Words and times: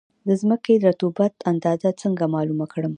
د 0.27 0.29
ځمکې 0.41 0.73
د 0.77 0.83
رطوبت 0.91 1.33
اندازه 1.51 1.89
څنګه 2.01 2.23
معلومه 2.33 2.65
کړم؟ 2.73 2.89